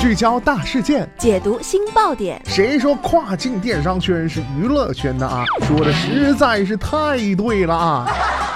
[0.00, 2.40] 聚焦大事件，解读新爆点。
[2.46, 5.44] 谁说跨境电商圈是娱乐圈的啊？
[5.66, 8.06] 说的实在是太对了啊！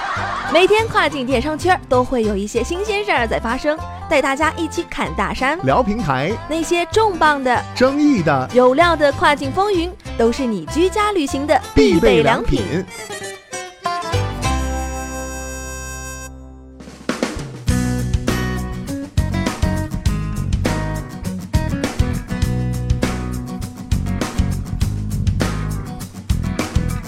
[0.55, 3.77] 每天跨境电商圈都会有一些新鲜事儿在发生，
[4.09, 12.63] 带大家一起看大山，聊平台，那些重磅的、争议的、有料的跨境风云，都是你居家旅行的必备良品。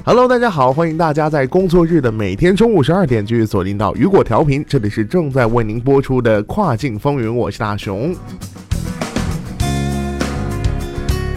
[0.06, 8.14] Hello，大家好，欢迎大家在工作日的每天中午十二点继续锁定到雨果调频，这里是正在为您播出的跨境风云，我是大熊。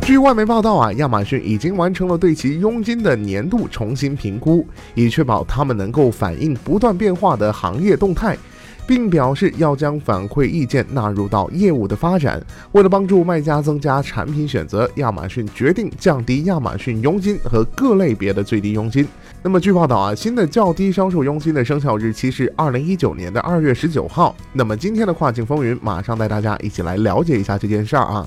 [0.01, 8.37] 据外媒报道啊，亚马逊已经完成了对其佣金的年度重新评估，以确保他们能够反映不断变化的行业动态。
[8.87, 12.41] 并表示要将反馈意见纳入到业务的发展。
[12.71, 19.05] 为了帮助卖家增加产品选择，亚马逊决定降低亚马逊佣金和各类别的最低佣金。
[19.43, 24.35] 那么，据报道啊，新的较低销售佣金的生效日期是二零一九年的二月十九号。
[24.53, 28.25] 那么，今天的跨境风云马上带大家一起来了解一下这件事儿啊。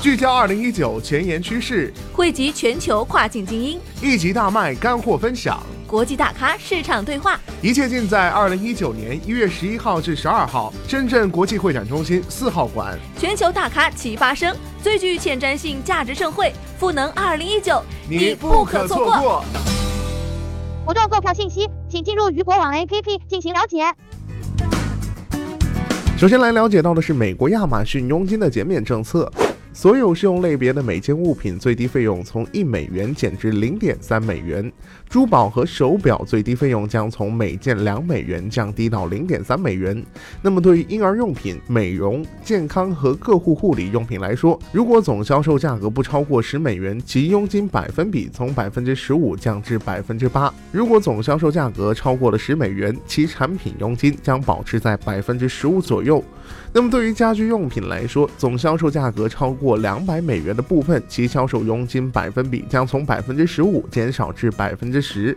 [0.00, 5.58] 聚焦二零一九前沿趋势，汇集全球跨境精英，一集大卖干货分享。
[5.86, 12.98] 国际大咖市场对话，一切尽在二零一九年一月十一号至十二号，深圳国际会展中心四号馆。
[13.18, 19.44] 全球大咖齐发声，最具前瞻性价值盛会——赋能二零一九，你不可错过。
[20.84, 23.84] 活动购票信息，请进入余果网 APP 进行了解。
[26.16, 29.30] 首先来了解到的是美国亚马逊佣金的减免政策。
[29.74, 34.72] 所有适用类别的每件物品最低费用从一美元减至零点三美元，
[35.08, 40.00] 珠宝和手表最低费用将从每件两美元降低到零点三美元。
[40.40, 56.22] 那么对于婴儿用品、美容、健康和个护护理用品来说，如果总销售价格不超过十美元，其佣金百分比从百分之十五降至百分之八；如果总销售价格超过了十美元，其产品佣金将保持在百分之十五左右。
[56.72, 65.36] 那么对于家居用品来说，总销售价格超过过两百美元的部分，其销售佣金百分比将从百分之十五减少至百分之十。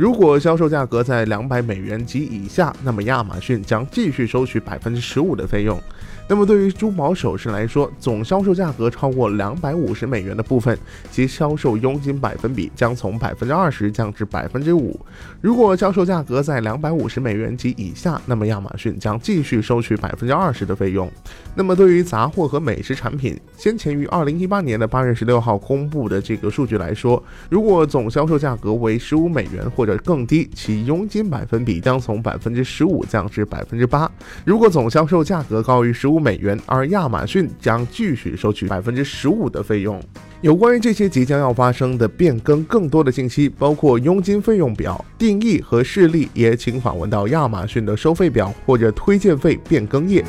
[0.00, 5.78] 如果销售价格在两百美元及以下，那么亚马逊将继续收取百分之十五的费用。
[6.26, 10.78] 那么对于珠宝首饰来说，总销售价格超过两百五十美元的部分，
[11.10, 14.98] 其销售佣金百分比将从百分之二十降至百分之五。
[15.42, 21.10] 如果销售价格在两百五十美元及以下，那么亚马逊将继续收取百分之二十的费用。
[21.54, 34.10] 那么对于杂货和美食产品，先前于二零一八年的八月十六号公布的这个数据来说，如果总销售价格为十五美元或者更低，其佣金百分比将从百分之十五降至百分之八。
[34.44, 40.00] 如果总销售价格高于十五美元，而亚马逊将继续收取百分之十五的费用。
[40.40, 50.24] 有关于这些即将要发生的变更，更多的信息，包括佣金费用表、定义和示例，也请访问到亚马逊的收费表或者推荐费变更页。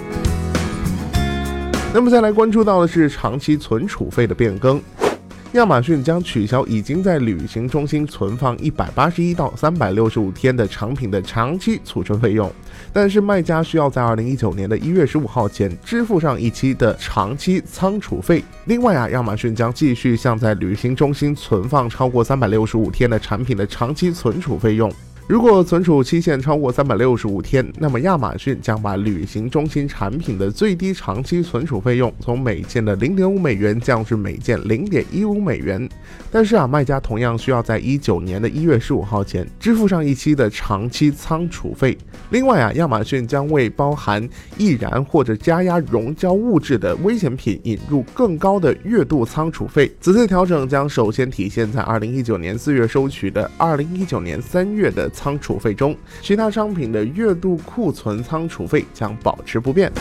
[1.94, 4.82] 那么再来关注到的是长期存储费的变更。
[5.54, 12.50] 亚马逊将取消已经在旅行中心存放一百八十一到三百六十五天的产品的长期储存费用，
[12.94, 18.42] 但是卖家需要在二零一九年的一月十五号前支付上一期的长期仓储费。
[18.64, 24.90] 另外啊，亚马逊将继续向在旅行中心存放超过三百六十五天的产品的长期存储费用。
[25.32, 35.88] 如果存储期限超过三百六十五天，那么亚马逊将把旅行中心产品的最低长期存储费用从每件的零点五美元降至每件零点一五美元。
[36.30, 41.98] 但是啊，卖家同样需要在一九年的一月十五号前支付上一期的长期仓储费。
[42.32, 44.28] 另外啊，亚马逊将为包含
[44.58, 49.90] 易燃或者加压熔胶物质的危险品引入更高的月度仓储费。
[50.02, 55.10] 此次调整将首先体现在二零一九年四月收取的二零一九年三月的。
[55.22, 59.92] 仓储费中，其他商品的月度库存仓储费将保持不变。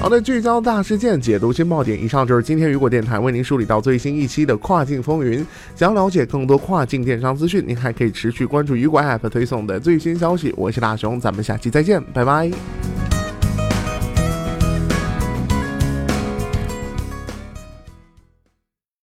[0.00, 2.02] 好的，聚焦大事件，解读新爆点。
[2.02, 5.46] 以上就是今天雨果电台为您梳理到最新一期的跨境风云。
[5.76, 10.52] 想要了解更多跨境电商资讯，您还可以持续关注雨果 App 推送的最新消息。
[10.56, 12.50] 我是大熊，咱们下期再见，拜拜。